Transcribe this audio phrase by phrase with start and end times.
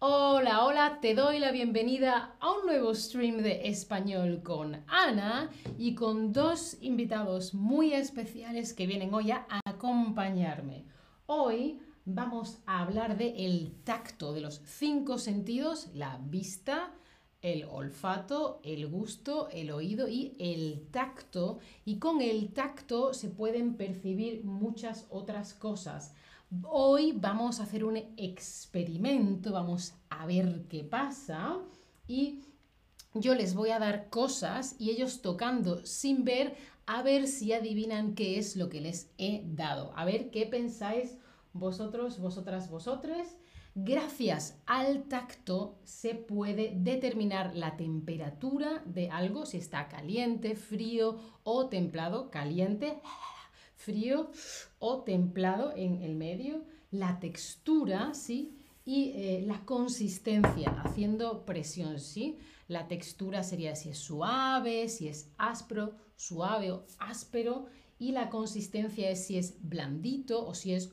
[0.00, 5.96] Hola, hola, te doy la bienvenida a un nuevo stream de español con Ana y
[5.96, 10.84] con dos invitados muy especiales que vienen hoy a acompañarme.
[11.26, 16.92] Hoy vamos a hablar de el tacto, de los cinco sentidos, la vista,
[17.42, 21.58] el olfato, el gusto, el oído y el tacto.
[21.84, 26.14] Y con el tacto se pueden percibir muchas otras cosas.
[26.62, 31.58] Hoy vamos a hacer un experimento, vamos a ver qué pasa
[32.06, 32.40] y
[33.12, 36.56] yo les voy a dar cosas y ellos tocando sin ver
[36.86, 39.92] a ver si adivinan qué es lo que les he dado.
[39.94, 41.18] A ver qué pensáis
[41.52, 43.36] vosotros, vosotras, vosotres.
[43.74, 51.68] Gracias al tacto se puede determinar la temperatura de algo, si está caliente, frío o
[51.68, 52.30] templado.
[52.30, 53.02] Caliente,
[53.78, 54.30] frío
[54.78, 58.58] o templado en el medio, la textura, ¿sí?
[58.84, 62.38] Y eh, la consistencia, haciendo presión, ¿sí?
[62.66, 67.66] La textura sería si es suave, si es áspero, suave o áspero.
[67.98, 70.92] Y la consistencia es si es blandito o si es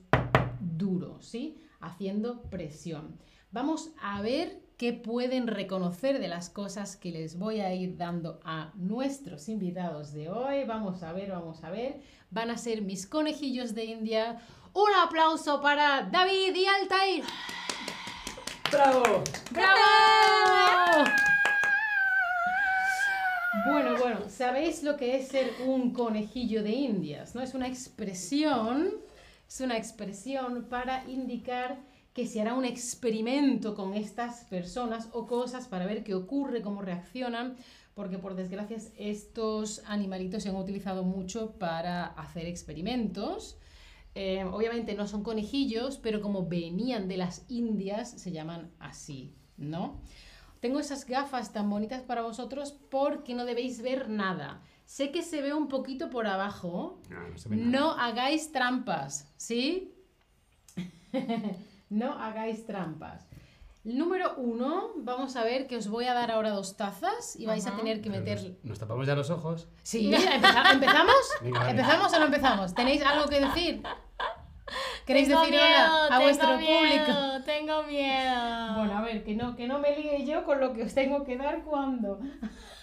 [0.59, 1.57] duro, ¿sí?
[1.79, 3.17] Haciendo presión.
[3.51, 8.39] Vamos a ver qué pueden reconocer de las cosas que les voy a ir dando
[8.43, 10.65] a nuestros invitados de hoy.
[10.65, 12.01] Vamos a ver, vamos a ver.
[12.31, 14.41] Van a ser mis conejillos de India.
[14.73, 17.23] Un aplauso para David y Altair.
[18.71, 19.23] ¡Bravo!
[19.51, 21.09] ¡Bravo!
[23.67, 27.33] Bueno, bueno, ¿sabéis lo que es ser un conejillo de Indias?
[27.33, 27.41] ¿No?
[27.41, 28.91] Es una expresión,
[29.47, 31.79] es una expresión para indicar
[32.15, 36.81] que se hará un experimento con estas personas o cosas para ver qué ocurre, cómo
[36.81, 37.57] reaccionan,
[37.93, 43.57] porque por desgracia estos animalitos se han utilizado mucho para hacer experimentos.
[44.15, 49.99] Eh, obviamente no son conejillos, pero como venían de las Indias, se llaman así, ¿no?
[50.61, 54.61] Tengo esas gafas tan bonitas para vosotros porque no debéis ver nada.
[54.85, 57.01] Sé que se ve un poquito por abajo.
[57.09, 59.91] No, no se ve No hagáis trampas, ¿sí?
[61.89, 63.27] no hagáis trampas.
[63.83, 67.67] Número uno, vamos a ver que os voy a dar ahora dos tazas y vais
[67.67, 68.41] a tener que Pero meter...
[68.41, 69.67] Nos, nos tapamos ya los ojos.
[69.83, 71.15] Sí, empeza- ¿empezamos?
[71.41, 71.71] Venga, vale.
[71.71, 72.73] ¿Empezamos o no empezamos?
[72.73, 73.83] ¿Tenéis algo que decir?
[75.05, 77.43] ¿Queréis Tengo decir miedo, a tengo vuestro miedo, público?
[77.45, 78.75] Tengo miedo.
[78.77, 81.23] Bueno, a ver, que no, que no me líe yo con lo que os tengo
[81.23, 82.19] que dar cuando.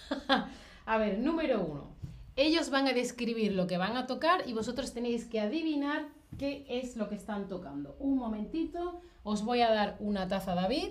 [0.85, 1.93] a ver, número uno.
[2.37, 6.05] Ellos van a describir lo que van a tocar y vosotros tenéis que adivinar
[6.37, 7.95] qué es lo que están tocando.
[7.99, 10.89] Un momentito, os voy a dar una taza a David,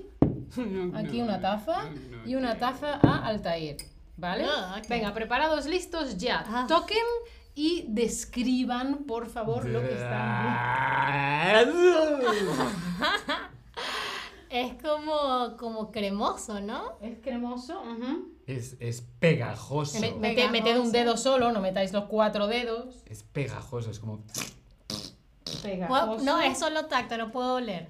[0.95, 1.85] aquí una taza
[2.27, 3.77] y una taza a Altair.
[4.17, 4.45] ¿Vale?
[4.49, 4.81] Ah.
[4.89, 6.45] Venga, preparados, listos, ya.
[6.47, 6.67] Ah.
[6.69, 6.99] Toquen
[7.55, 10.57] y describan, por favor, lo que están
[14.51, 16.93] Es como, como cremoso, ¿no?
[17.01, 17.83] Es cremoso.
[18.47, 19.99] es, es pegajoso.
[19.99, 20.53] Me- mete- Pegajoso.
[20.53, 23.03] meted un dedo solo, no metáis los cuatro dedos.
[23.07, 24.21] Es pegajoso, es como.
[25.63, 26.25] Pegajoso.
[26.25, 27.89] No, es solo tacto, no puedo oler.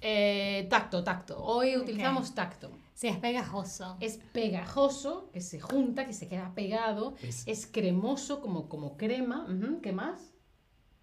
[0.00, 1.42] Eh, tacto, tacto.
[1.42, 2.70] Hoy utilizamos tacto.
[2.94, 3.96] Sí, es pegajoso.
[4.00, 7.14] Es pegajoso, que se junta, que se queda pegado.
[7.22, 9.46] Es- Es, cremoso, como, como crema.
[9.82, 10.32] ¿Qué más?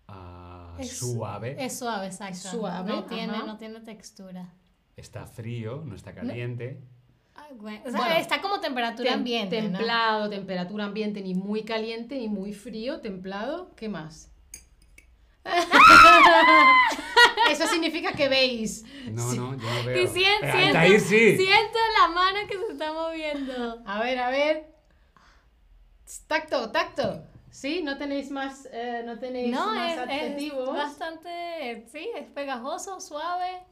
[0.07, 1.55] ah, Es- suave.
[1.63, 2.49] Es suave, exacto.
[2.49, 3.45] suave, No tiene, ajá.
[3.45, 4.53] no tiene textura.
[4.95, 6.81] Está frío, no está caliente.
[7.35, 7.77] Ay, güey.
[7.85, 9.77] O sea, Bueno, está como temperatura Tem- ambiente, ¿no?
[9.77, 13.73] Templado, temperatura ambiente, ni muy caliente, ni muy frío, templado.
[13.75, 14.31] ¿Qué más?
[17.51, 18.83] Eso significa que veis.
[19.11, 20.07] No, no, yo no veo.
[20.07, 21.37] sien- Eh, siento, Altair sí.
[21.37, 23.81] siento la mano que se está moviendo.
[23.85, 24.69] A ver, a ver.
[26.27, 27.23] Tacto, tacto.
[27.51, 27.81] ¿Sí?
[27.83, 30.77] ¿No tenéis más, eh, no tenéis No, más es, es adjetivos?
[30.77, 33.63] bastante, sí, es pegajoso, suave.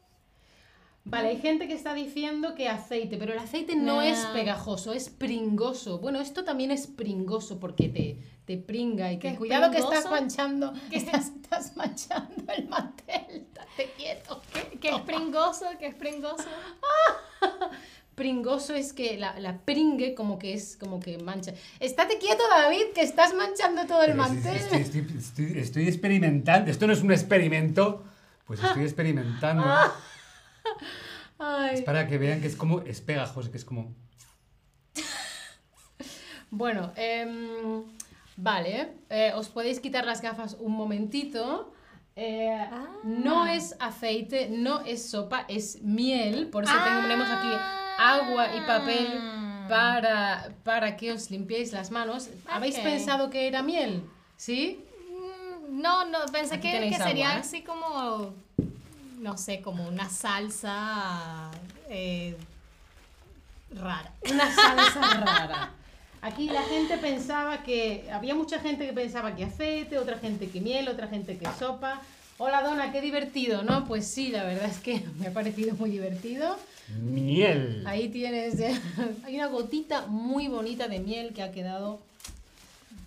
[1.09, 4.01] Vale, hay gente que está diciendo que aceite, pero el aceite no No.
[4.01, 5.99] es pegajoso, es pringoso.
[5.99, 9.77] Bueno, esto también es pringoso porque te, te pringa y ¿Qué que es cuidado que
[9.77, 10.11] estás pringoso?
[10.21, 13.45] manchando, que estás, estás manchando el mantel.
[13.47, 14.41] Estate quieto.
[14.81, 16.43] Que es pringoso, que es pringoso.
[18.15, 21.53] Pringoso es que la, la pringue como que es como que mancha.
[21.79, 24.55] Estate quieto, David, que estás manchando todo el Pero mantel.
[24.57, 26.71] Estoy, estoy- estoy- estoy experimentando.
[26.71, 28.03] Esto no es un experimento.
[28.47, 29.63] Pues estoy experimentando.
[31.39, 31.75] Ay.
[31.75, 32.81] Es para que vean que es como.
[32.81, 33.93] Es pegajoso, que es como.
[36.49, 37.83] Bueno, em,
[38.37, 41.73] vale, eh, os podéis quitar las gafas un momentito.
[42.15, 42.87] Eh, Ah.
[43.03, 46.47] No es aceite, no es sopa, es miel.
[46.47, 46.99] Por eso Ah.
[47.03, 47.49] tenemos aquí
[47.99, 49.07] agua y papel
[49.69, 52.29] para, para que os limpiéis las manos.
[52.49, 54.03] ¿Habéis pensado que era miel?
[54.37, 54.79] ¿Sí?
[55.11, 57.41] Mm, No, no, pensé Aquí que, sería agua, ¿eh?
[57.41, 58.33] así como,
[59.17, 61.49] no sé, como una salsa
[61.89, 62.35] eh,
[63.71, 64.11] rara.
[64.31, 65.71] Una salsa rara.
[66.21, 68.09] Aquí la gente pensaba que.
[68.11, 72.01] Había mucha gente que pensaba que aceite, otra gente que miel, otra gente que sopa.
[72.39, 73.87] Hola Donna, qué divertido, ¿no?
[73.87, 76.57] Pues sí, la verdad es que me ha parecido muy divertido.
[77.01, 77.83] Miel.
[77.85, 78.59] Ahí tienes.
[78.59, 78.79] eh,
[79.25, 81.99] Hay una gotita muy bonita de miel que ha quedado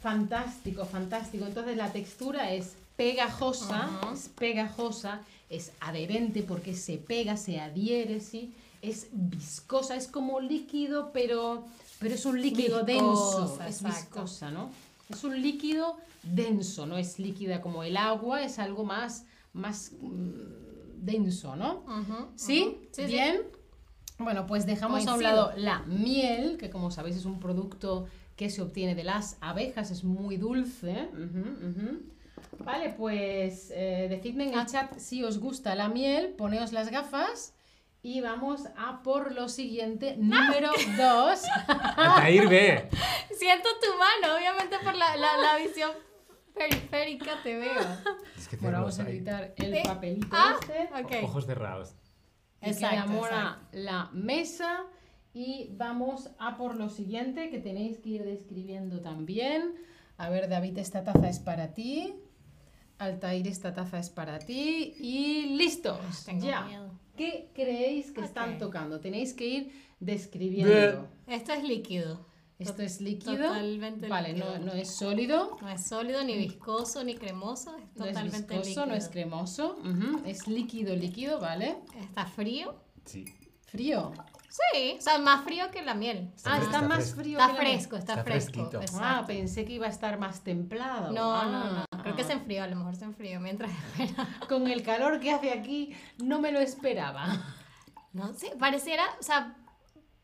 [0.03, 1.47] fantástico, fantástico.
[1.47, 8.53] Entonces la textura es pegajosa, es pegajosa, es adherente porque se pega, se adhiere, ¿sí?
[8.83, 11.65] Es viscosa, es como líquido, pero,
[11.99, 13.59] pero es un líquido denso.
[13.67, 14.21] Es exacto.
[14.21, 14.71] viscosa, ¿no?
[15.09, 19.25] Es un líquido denso, no es líquida como el agua, es algo más,
[19.55, 21.83] más mm, denso, ¿no?
[22.37, 22.77] ¿Sí?
[22.99, 23.45] Bien.
[24.19, 25.37] Bueno, pues dejamos a un Coincido.
[25.37, 29.91] lado la miel, que como sabéis es un producto que se obtiene de las abejas,
[29.91, 31.09] es muy dulce.
[32.59, 37.55] Vale, pues eh, decidme en el chat si os gusta la miel, poneos las gafas
[38.03, 41.43] y vamos a por lo siguiente, número 2.
[41.97, 42.89] Altair, ve.
[43.37, 45.91] Siento tu mano, obviamente por la, la, la visión
[46.55, 47.81] periférica te veo.
[48.37, 49.17] Es que Bueno, vamos a ahí.
[49.19, 51.25] editar el papelito ah, este.
[51.25, 51.95] Ojos cerrados.
[52.61, 54.85] y que Exacto, enamora la mesa.
[55.33, 59.75] Y vamos a por lo siguiente que tenéis que ir describiendo también.
[60.17, 62.15] A ver, David, esta taza es para ti.
[63.01, 64.95] Altair, esta taza es para ti.
[64.99, 65.99] Y listos.
[66.27, 66.63] Tengo ya.
[66.63, 66.91] miedo.
[67.17, 69.01] ¿Qué creéis que están tocando?
[69.01, 71.09] Tenéis que ir describiendo.
[71.27, 72.27] Esto es líquido.
[72.59, 73.37] Esto es líquido.
[73.49, 74.59] Totalmente Vale, no, líquido.
[74.67, 75.57] no es sólido.
[75.63, 77.75] No es sólido, ni viscoso, ni cremoso.
[77.79, 78.87] Es No es totalmente viscoso, líquido.
[78.87, 79.77] no es cremoso.
[80.27, 81.77] Es líquido, líquido, ¿vale?
[81.99, 82.75] Está frío.
[83.07, 83.25] Sí.
[83.67, 84.13] Frío.
[84.51, 86.33] Sí, o sea, más frío que la miel.
[86.45, 87.21] Ah, fresco, está, está más fresco.
[87.21, 87.39] frío.
[87.39, 87.73] Está que la miel.
[87.79, 88.53] fresco, está, Está fresco.
[88.71, 88.99] fresquito.
[89.01, 91.13] Ah, pensé que iba a estar más templado.
[91.13, 92.03] No, Ah, no, no.
[92.03, 94.29] Creo que se enfrió, a lo mejor se enfrió mientras espera.
[94.49, 97.27] Con el calor que hace aquí, no me lo esperaba.
[98.13, 99.55] No, sí, pareciera, o sea,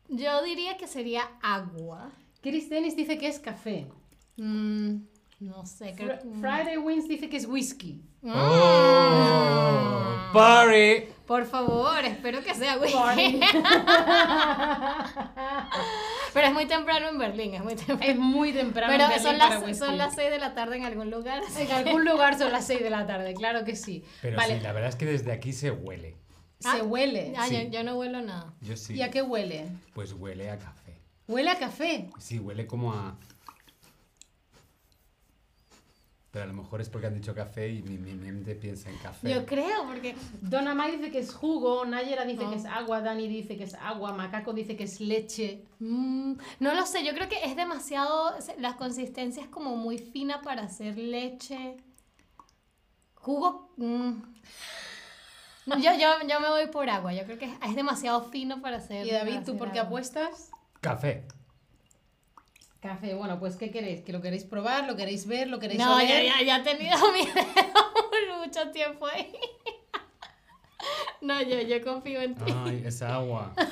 [0.09, 2.09] yo diría que sería agua.
[2.41, 3.87] Chris Dennis dice que es café.
[4.35, 4.97] Mm,
[5.39, 6.29] no sé, creo Fr- que...
[6.41, 8.03] Friday Wins dice que es whisky.
[8.21, 8.31] Mm.
[8.35, 10.31] ¡Oh!
[10.33, 11.05] ¡Party!
[11.27, 12.93] Por favor, espero que sea whisky.
[12.97, 13.39] Party.
[16.33, 18.01] Pero es muy temprano en Berlín, es muy temprano.
[18.11, 18.93] es muy temprano.
[18.93, 21.41] Pero en Berlín son las, son las 6 de la tarde en algún lugar.
[21.57, 24.03] En algún lugar son las 6 de la tarde, claro que sí.
[24.21, 26.15] Pero vale, sí, la verdad es que desde aquí se huele.
[26.59, 27.33] se Ah, huele.
[27.37, 28.53] Ah, yo, yo no huelo nada.
[28.61, 28.93] Yo sí.
[28.95, 29.65] ¿Y a qué huele?
[29.93, 31.01] Pues huele a café.
[31.27, 32.09] Huele a café.
[32.19, 33.17] Sí, huele como a.
[36.31, 38.97] Pero a lo mejor es porque han dicho café y mi, mi mente piensa en
[38.97, 39.33] café.
[39.33, 42.49] Yo creo, porque Donna Mai dice que es jugo, Nayera dice No.
[42.49, 45.63] que es agua, Dani dice que es agua, Macaco dice que es leche.
[45.79, 50.41] Mm, no lo sé, yo creo que es demasiado, la consistencia es como muy fina
[50.41, 51.77] para hacer leche.
[53.15, 53.71] Jugo...
[53.77, 54.11] mm.
[55.67, 58.77] Yo, yo, yo me voy por agua, yo creo que es, es demasiado fino para
[58.77, 59.05] hacer...
[59.05, 60.49] Y David, ¿tú por qué apuestas?
[60.79, 61.25] Café.
[62.81, 64.01] Café, bueno, pues ¿qué queréis?
[64.01, 64.85] ¿Que lo queréis probar?
[64.85, 65.47] ¿Lo queréis ver?
[65.47, 69.31] ¿Lo queréis No, ya, ya, ya he tenido mi dedo mucho tiempo ahí.
[71.21, 72.53] No, yo, yo confío en ti.
[72.65, 73.51] Ay, es agua.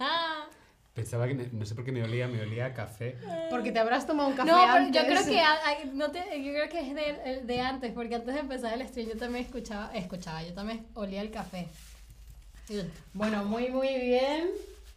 [0.00, 0.46] Ah.
[0.94, 1.34] Pensaba que.
[1.34, 3.16] No sé por qué me olía, me olía a café.
[3.50, 5.02] Porque te habrás tomado un café No, pero antes.
[5.02, 8.14] yo creo que, a- a- no te, yo creo que es de, de antes, porque
[8.14, 11.66] antes de empezar el stream yo también escuchaba, escuchaba, yo también olía el café.
[13.12, 14.50] Bueno, muy, muy bien.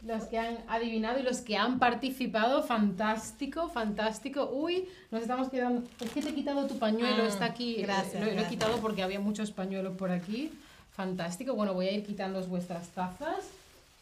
[0.07, 4.49] Los que han adivinado y los que han participado, fantástico, fantástico.
[4.53, 5.83] Uy, nos estamos quedando.
[5.99, 7.75] Es que te he quitado tu pañuelo, Ah, está aquí.
[7.81, 10.51] gracias, Lo, lo he quitado porque había muchos pañuelos por aquí.
[10.95, 11.53] Fantástico.
[11.55, 13.49] Bueno, voy a ir quitando vuestras tazas.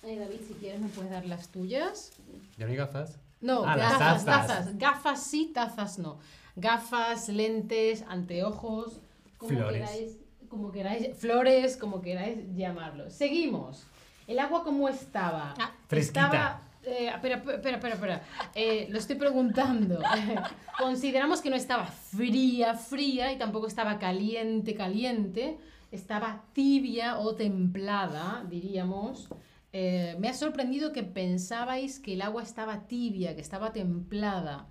[0.03, 2.11] Ay, David, si quieres, me puedes dar las tuyas.
[2.57, 3.17] ¿Ya no hay gafas?
[3.41, 4.47] No, Ah, las gafas, tazas.
[4.47, 4.77] tazas.
[4.77, 6.19] Gafas sí, tazas no.
[6.55, 8.99] Gafas, lentes, anteojos,
[9.37, 9.89] como Flores.
[9.89, 10.17] queráis,
[10.49, 13.09] como queráis, flores, como queráis llamarlo.
[13.09, 13.83] Seguimos.
[14.27, 15.53] El agua cómo estaba.
[15.59, 16.25] Ah, fresquita.
[16.25, 18.21] Estaba, eh, espera, espera, espera, espera.
[18.53, 19.99] Eh, lo estoy preguntando.
[20.79, 25.57] Consideramos que no estaba fría, fría y tampoco estaba caliente, caliente.
[25.91, 29.29] Estaba tibia o templada, diríamos.
[29.71, 34.67] Eh, me ha sorprendido que pensabais que el agua estaba tibia, que estaba templada.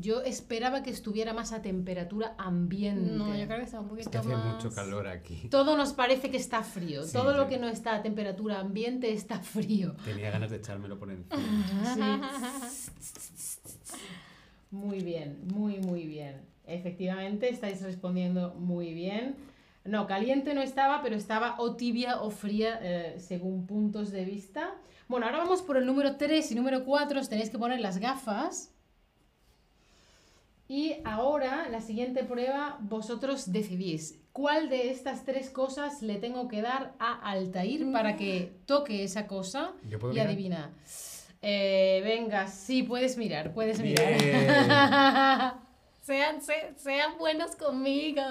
[0.00, 3.10] Yo esperaba que estuviera más a temperatura ambiente.
[3.12, 4.54] No, yo creo que está un Es poquito que hace más...
[4.54, 5.48] mucho calor aquí.
[5.50, 7.02] Todo nos parece que está frío.
[7.04, 9.94] Sí, Todo lo que no está a temperatura ambiente está frío.
[10.04, 11.38] Tenía ganas de echármelo por encima.
[14.70, 16.42] Muy bien, muy, muy bien.
[16.66, 19.34] Efectivamente, estáis respondiendo muy bien.
[19.84, 24.74] No, caliente no estaba, pero estaba o tibia o fría eh, según puntos de vista.
[25.08, 27.18] Bueno, ahora vamos por el número 3 y número 4.
[27.20, 28.72] Os tenéis que poner las gafas.
[30.72, 36.62] Y ahora, la siguiente prueba, vosotros decidís cuál de estas tres cosas le tengo que
[36.62, 40.28] dar a Altair para que toque esa cosa ¿Yo puedo y mirar?
[40.28, 40.70] adivina.
[41.42, 44.06] Eh, venga, sí, puedes mirar, puedes mirar.
[46.02, 48.22] Sean, se- sean buenos conmigo.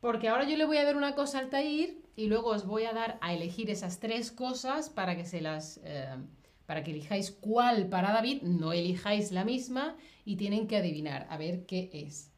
[0.00, 2.84] Porque ahora yo le voy a dar una cosa a Altair y luego os voy
[2.84, 5.78] a dar a elegir esas tres cosas para que se las.
[5.84, 6.16] eh,
[6.68, 9.96] para que elijáis cuál para David, no elijáis la misma
[10.26, 12.30] y tienen que adivinar a ver qué es.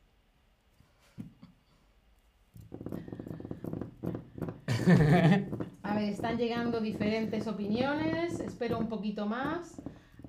[5.83, 8.39] A ver, están llegando diferentes opiniones.
[8.41, 9.75] Espero un poquito más.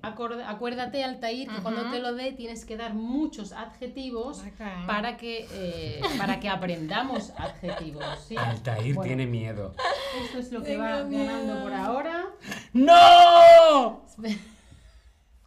[0.02, 4.42] Acord- acuérdate, Altair, que cuando te lo dé tienes que dar muchos adjetivos
[4.88, 8.04] para que, eh, para que aprendamos adjetivos.
[8.26, 8.34] ¿sí?
[8.36, 9.76] Altair Bueno, tiene miedo.
[10.24, 11.24] Esto es lo que Tengo va miedo.
[11.24, 12.24] ganando por ahora.
[12.72, 14.06] ¡No!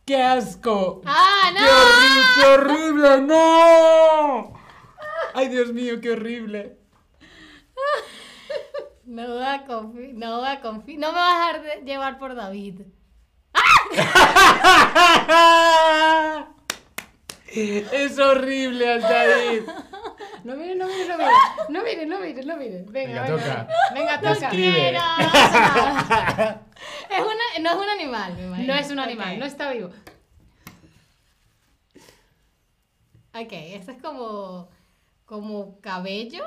[0.06, 1.02] ¡Qué asco!
[1.06, 1.68] ¡Ah, ¡Qué no!
[1.68, 2.24] horrible!
[2.36, 3.22] ¡Qué horrible!
[3.22, 4.54] ¡No!
[5.34, 6.78] ¡Ay, Dios mío, qué horrible!
[9.06, 10.14] No voy a confiar.
[10.14, 11.00] No voy a confiar.
[11.00, 12.82] No me vas a dejar de- llevar por David.
[17.48, 19.66] ¡Es horrible, Altair!
[20.46, 21.34] No mires, no mires, no mires.
[21.70, 22.92] No mires, no mires, no mires.
[22.92, 23.66] Venga, Venga, venga.
[23.66, 23.68] toca.
[23.96, 24.48] Venga, No toca.
[24.48, 24.74] Escribe.
[24.74, 25.00] quiero.
[27.10, 28.74] es una, no es un animal, me imagino.
[28.74, 29.90] No es un animal, no está vivo.
[33.34, 34.70] Ok, esto es como.
[35.26, 36.46] como cabello.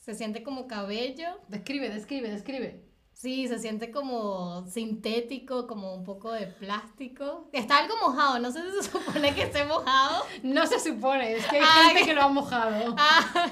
[0.00, 1.40] Se siente como cabello.
[1.48, 2.83] Describe, describe, describe.
[3.14, 7.48] Sí, se siente como sintético, como un poco de plástico.
[7.52, 10.24] Está algo mojado, no sé si se supone que esté mojado.
[10.42, 12.94] No se supone, es que hay Ah, gente que- que lo ha mojado.
[12.98, 13.50] Ah.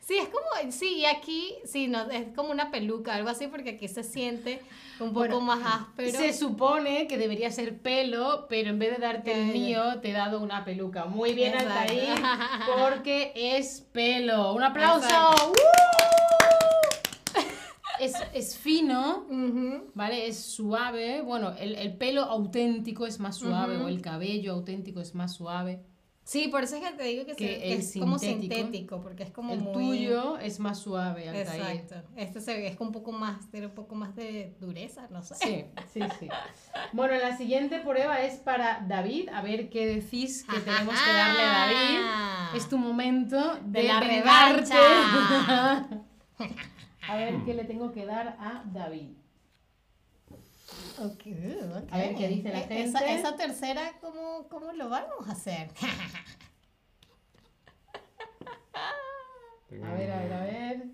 [0.00, 3.70] Sí, es como, sí, y aquí, sí, no, es como una peluca, algo así, porque
[3.70, 4.62] aquí se siente
[5.00, 6.18] un poco Bueno, más áspero.
[6.18, 10.12] Se supone que debería ser pelo, pero en vez de darte el mío, te he
[10.14, 11.04] dado una peluca.
[11.04, 11.92] Muy bien, Exacto.
[11.92, 12.18] Altair,
[12.78, 14.54] porque es pelo.
[14.54, 15.06] ¡Un aplauso!
[15.50, 16.37] ¡Uh!
[18.00, 19.26] Es, es fino.
[19.94, 20.26] ¿vale?
[20.28, 21.20] Es suave.
[21.22, 25.82] Bueno, el, el pelo auténtico es más suave, o el cabello auténtico es más suave.
[26.24, 29.00] Sí, por eso es que te digo que, Que se- que el es como sintético,
[29.00, 29.72] porque es como el muy...
[29.72, 31.78] tuyo es más suave, Altair.
[31.78, 32.06] Exacto.
[32.16, 35.36] Este se ve, es un poco más, tiene un poco más de dureza, no sé.
[35.36, 35.64] Sí,
[35.94, 36.28] sí, sí.
[36.92, 39.30] Bueno, la siguiente prueba es para David.
[39.30, 42.56] A ver qué decís que tenemos que darle a David.
[42.58, 45.88] Es tu momento de, De la revancha.
[47.08, 49.10] a ver qué le tengo que dar a David.
[50.98, 51.92] Ok, ok.
[51.92, 52.82] A ver qué dice la Eh, gente.
[52.82, 55.70] Esa, esa tercera, ¿cómo, ¿cómo lo vamos a hacer?
[59.70, 60.86] A ver, a ver, a ver.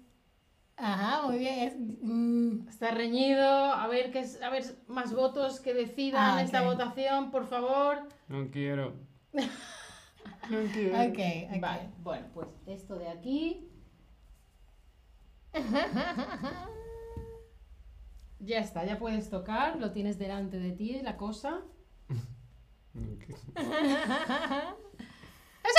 [0.76, 1.58] Ajá, muy bien.
[1.60, 3.46] es- mm, Está reñido.
[3.48, 8.08] A ver qué es, a ver más votos que decidan Ah, esta votación, por favor.
[8.28, 8.94] No quiero.
[10.50, 10.98] No quiero.
[10.98, 11.18] ok,
[11.54, 11.60] ok.
[11.60, 13.68] Vale, bueno, pues esto de aquí.
[18.40, 21.62] Ya está, ya puedes tocar, lo tienes delante de ti, la cosa.
[22.94, 23.40] ¡Es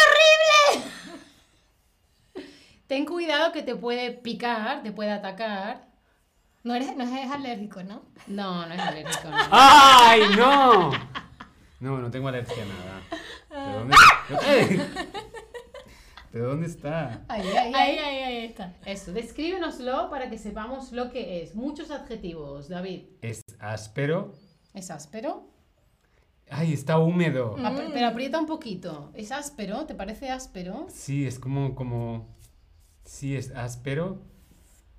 [0.01, 0.83] horrible!
[2.87, 5.89] Ten cuidado que te puede picar, te puede atacar.
[6.63, 8.01] No eres, no eres alérgico, ¿no?
[8.25, 9.29] No, no es alérgico.
[9.29, 9.37] no.
[9.51, 10.89] ¡Ay, no!
[11.79, 13.01] No, no tengo alergia a nada.
[13.49, 13.95] ¿Pero dónde,
[16.35, 17.23] ¿Pero dónde está?
[17.29, 17.97] Ahí, ahí, Ahí, ahí.
[17.97, 18.73] ahí, ahí está.
[18.85, 21.55] Eso, descríbenoslo para que sepamos lo que es.
[21.55, 23.03] Muchos adjetivos, David.
[23.21, 24.33] Es áspero.
[24.73, 25.47] ¿Es áspero?
[26.49, 27.55] ¡Ay, está húmedo!
[27.65, 29.11] Ap- Pero aprieta un poquito.
[29.13, 29.85] ¿Es áspero?
[29.85, 30.87] ¿Te parece áspero?
[30.89, 32.27] Sí, es como, como...
[33.05, 34.21] Sí, es áspero,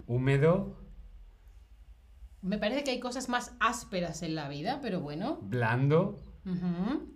[0.07, 0.79] húmedo,
[2.41, 5.39] Me parece que hay cosas más ásperas en la vida, pero bueno.
[5.43, 6.17] blando,
[6.47, 7.11] Ujú.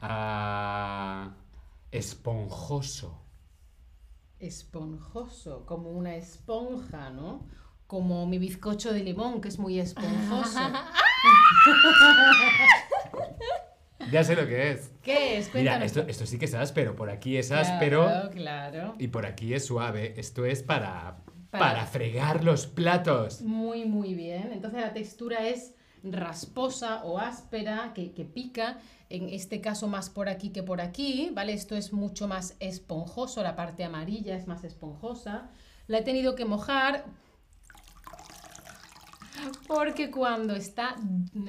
[0.00, 1.30] ah,
[1.92, 3.18] esponjoso.
[4.40, 7.46] Esponjoso, como una esponja, ¿no?
[7.86, 10.58] Como mi bizcocho de limón, que es muy esponjoso.
[14.10, 14.90] Ya sé lo que es.
[15.02, 15.54] ¿Qué es?
[15.54, 16.94] Mira, esto, esto sí que es áspero.
[16.96, 18.94] Por aquí es áspero Claro, claro.
[18.98, 20.14] y por aquí es suave.
[20.18, 21.18] Esto es para,
[21.50, 23.40] Para- para fregar los platos.
[23.42, 24.50] Muy, muy bien.
[24.52, 28.80] Entonces la textura es rasposa o áspera, que, que pica,
[29.12, 31.52] en este caso más por aquí que por aquí, ¿vale?
[31.52, 35.50] Esto es mucho más esponjoso, la parte amarilla es más esponjosa.
[35.86, 37.04] La he tenido que mojar
[39.66, 40.96] porque cuando está,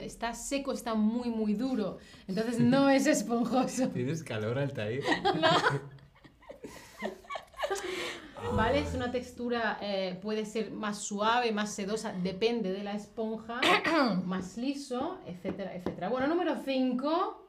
[0.01, 1.99] está seco está muy, muy duro.
[2.27, 3.87] Entonces no es esponjoso.
[3.87, 5.01] ¿Tienes calor, Altair?
[8.53, 8.79] ¿Vale?
[8.79, 13.61] Es una textura, eh, puede ser más suave, más sedosa, depende de la esponja,
[14.25, 16.09] más liso, etcétera, etcétera.
[16.09, 17.42] Bueno, número 5.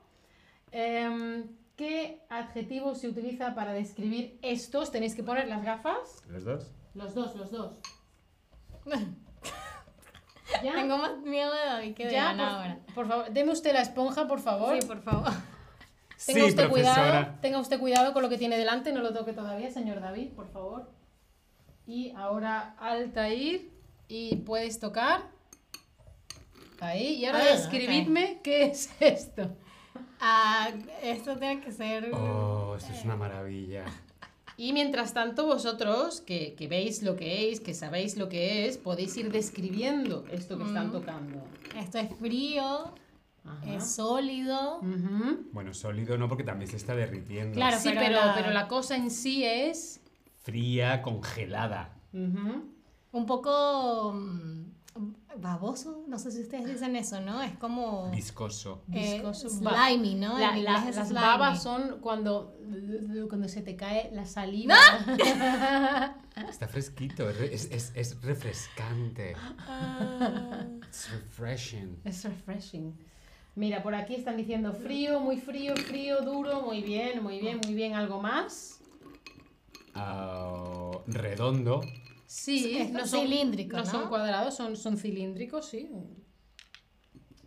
[0.77, 4.91] Em, ¿Qué adjetivo se utiliza para describir estos?
[4.91, 6.23] Tenéis que poner las gafas.
[6.29, 6.73] ¿Los dos?
[6.95, 7.79] Los dos, los dos.
[10.63, 10.73] ¿Ya?
[10.75, 12.31] Tengo más miedo de David que de ¿Ya?
[12.31, 12.79] Ana Por, ahora.
[12.95, 14.81] por favor, deme usted la esponja, por favor.
[14.81, 15.33] Sí, por favor.
[16.27, 19.33] Tenga sí, usted cuidado, tenga usted cuidado con lo que tiene delante, no lo toque
[19.33, 20.91] todavía, señor David, por favor.
[21.87, 23.71] Y ahora Altair
[24.09, 25.23] y puedes tocar.
[26.81, 29.57] Ahí, y ahora Ah, describidme qué es esto.
[30.21, 30.71] Ah,
[31.03, 32.11] esto tiene que ser.
[32.15, 33.85] Oh, esto es una maravilla.
[34.57, 38.79] Y mientras tanto, vosotros que, que veis lo que es, que sabéis lo que es,
[38.79, 40.93] podéis ir describiendo esto que están Mm.
[40.93, 41.45] tocando.
[41.77, 42.95] Esto es frío,
[43.45, 43.75] Ajá.
[43.75, 44.79] es sólido.
[44.79, 45.49] Ujú.
[45.53, 47.55] Bueno, sólido no, porque también se está derritiendo.
[47.57, 47.77] Claro.
[47.79, 50.01] Sí, pero pero, la- pero la cosa en sí es...
[50.43, 51.95] Fría, congelada.
[52.13, 52.71] ujú.
[53.13, 54.13] Un poco.
[55.39, 56.05] Baboso.
[56.09, 57.43] No sé si ustedes dicen eso, ¿no?
[57.43, 58.11] Es como.
[58.11, 58.83] Viscoso.
[58.93, 59.49] eh, Viscoso.
[59.49, 60.39] Slimy, ¿no?
[60.39, 61.23] La- En la- inglés es las slimy.
[61.23, 62.55] babas son cuando,
[63.29, 64.77] cuando se te cae la saliva.
[66.49, 69.35] Está fresquito, es, es, es- es refrescante.
[69.69, 70.65] Ah.
[70.87, 71.99] It's refreshing.
[72.05, 72.95] Es refreshing.
[73.57, 77.75] Mira, por aquí están diciendo frío, muy frío, frío, duro, muy bien, muy bien, muy
[77.75, 77.95] bien.
[77.95, 78.81] ¿Algo más?
[79.95, 81.81] Ah, redondo.
[82.27, 83.91] Sí, Es no son cilíndrico, no ¿no?
[83.91, 85.91] son cuadrados, son, son cilíndricos, sí.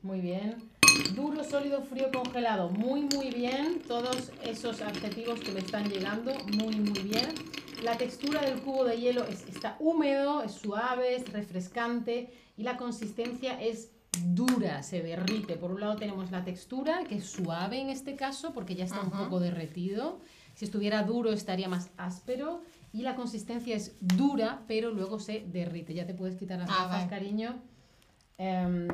[0.01, 0.69] Muy bien.
[1.15, 2.69] Duro, sólido, frío, congelado.
[2.69, 3.81] Muy, muy bien.
[3.87, 7.33] Todos esos adjetivos que me están llegando, muy, muy bien.
[7.83, 12.77] La textura del cubo de hielo es, está húmedo, es suave, es refrescante y la
[12.77, 13.91] consistencia es
[14.33, 15.57] dura, se derrite.
[15.57, 19.01] Por un lado tenemos la textura, que es suave en este caso, porque ya está
[19.01, 20.19] un poco derretido.
[20.55, 22.61] Si estuviera duro estaría más áspero.
[22.97, 25.93] Y la consistencia es dura, pero luego se derrite.
[25.93, 27.61] Ya te puedes quitar las Ah, gafas, cariño.
[28.39, 28.87] Em,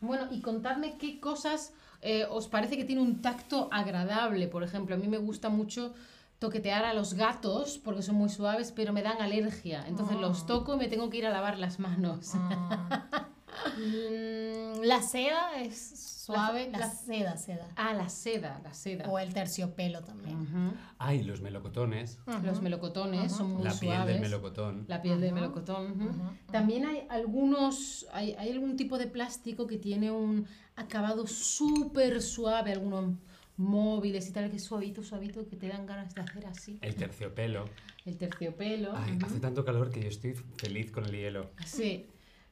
[0.00, 4.46] bueno, y contadme qué cosas eh, os parece que tiene un tacto agradable.
[4.46, 5.92] Por ejemplo, a mí me gusta mucho
[6.38, 9.84] toquetear a los gatos porque son muy suaves, pero me dan alergia.
[9.88, 10.20] Entonces Ah.
[10.20, 12.30] los toco y me tengo que ir a lavar las manos.
[12.34, 13.26] Ah.
[13.78, 16.68] Mm, la seda es suave.
[16.70, 17.68] La, la- seda, seda.
[17.76, 19.08] Ah, la seda, la seda.
[19.10, 20.40] O el terciopelo también.
[20.40, 20.74] Ujú.
[20.98, 22.18] Ay, los melocotones.
[22.44, 24.06] Los melocotones son muy la piel suaves.
[24.14, 24.84] del melocotón.
[24.88, 25.34] La piel de Ajá.
[25.34, 26.38] melocotón.
[26.50, 32.72] También hay algunos, hay, hay algún tipo de plástico que tiene un acabado súper suave,
[32.72, 33.14] algunos
[33.56, 36.78] móviles y tal, que es suavito, suavito, que te dan ganas de hacer así.
[36.82, 37.64] El terciopelo.
[38.04, 38.92] El terciopelo.
[38.94, 41.50] Ay, hace tanto calor que yo estoy feliz con el hielo.
[41.64, 42.06] Sí.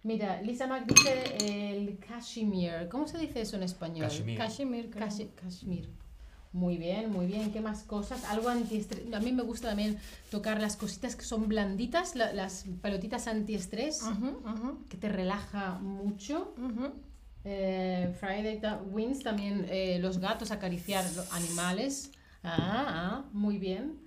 [0.05, 2.89] Mira, Lisa Mac dice el cashmere.
[2.91, 4.07] ¿Cómo se dice eso en español?
[4.07, 4.37] Cashmere.
[4.39, 4.91] Cashmere.
[4.91, 5.89] Cashi- Cashmere.
[6.53, 7.51] Muy bien, muy bien.
[7.53, 8.23] ¿Qué más cosas?
[8.27, 9.13] Algo antiestrés.
[9.13, 9.99] A mí me gusta también
[10.31, 14.03] tocar las cositas que son blanditas, la- las pelotitas antiestrés,
[14.91, 16.55] que te relaja mucho.
[17.47, 22.13] Eh, Friday ta- Wins también eh, los gatos acariciar los animales.
[22.43, 23.99] Ah, ah, muy bien.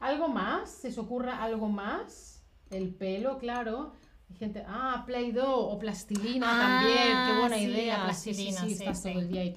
[0.00, 0.70] ¿Algo más?
[0.70, 2.42] ¿Se os ocurra algo más?
[2.70, 3.94] El pelo, claro.
[4.30, 7.26] Hay gente, ah, Play-Doh o plastilina Ah, también.
[7.26, 8.04] Qué buena sí, idea.
[8.06, 9.10] la Sí, sí, plastilina, sí, sí, estás sí.
[9.10, 9.56] todo el día ahí.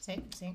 [0.00, 0.54] Sí, sí.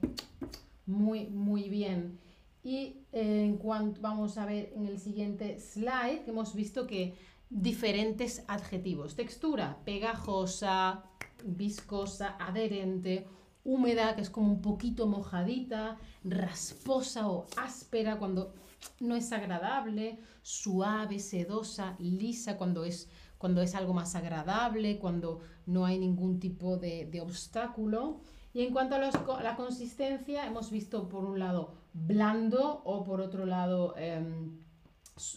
[0.85, 2.19] Muy, muy bien.
[2.63, 7.15] Y eh, en cuanto, vamos a ver en el siguiente slide, que hemos visto que
[7.49, 9.15] diferentes adjetivos.
[9.15, 11.03] Textura, pegajosa,
[11.43, 13.27] viscosa, adherente,
[13.65, 18.53] húmeda, que es como un poquito mojadita, rasposa o áspera cuando
[18.99, 25.85] no es agradable, suave, sedosa, lisa cuando es, cuando es algo más agradable, cuando no
[25.85, 28.21] hay ningún tipo de, obstáculo.
[28.53, 33.45] Y en cuanto a la consistencia, hemos visto por un lado blando o por otro
[33.45, 34.59] lado em,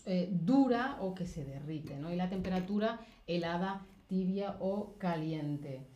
[0.07, 2.13] eh, dura o que se derrite, ¿no?
[2.13, 5.87] Y la temperatura helada, tibia o caliente.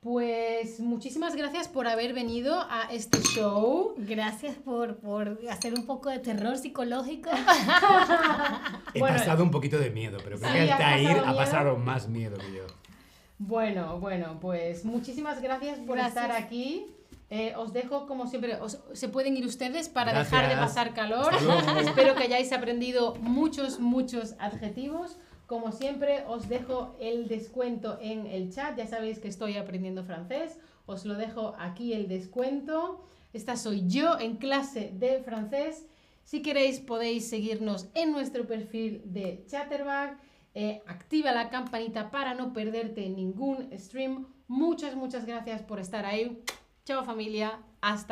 [0.00, 3.94] Pues muchísimas gracias por haber venido a este show.
[3.98, 7.28] Gracias por, por hacer un poco de terror psicológico.
[8.94, 11.28] He Bueno, pasado un poquito de miedo, pero creo sí, que el has Tair pasado
[11.30, 12.62] ha pasado más miedo que yo.
[13.38, 16.24] Bueno, bueno, pues muchísimas gracias por Gracias.
[16.24, 16.86] estar aquí.
[17.28, 20.30] Eh, os dejo, como siempre, os- se pueden ir ustedes para Gracias.
[20.32, 21.32] dejar de pasar calor.
[21.80, 25.18] Espero que hayáis aprendido muchos, muchos adjetivos.
[25.50, 28.78] Como siempre, os dejo el descuento en el chat.
[28.78, 30.56] Ya sabéis que estoy aprendiendo francés.
[30.86, 33.04] Os lo dejo aquí el descuento.
[33.32, 35.88] Esta soy yo en clase de francés.
[36.22, 40.18] Si queréis podéis seguirnos en nuestro perfil de Chatterbug.
[40.54, 44.28] Eh, activa la campanita para no perderte ningún stream.
[44.46, 46.44] Muchas, muchas gracias por estar ahí.
[46.84, 47.58] Chao familia.
[47.80, 48.08] Hasta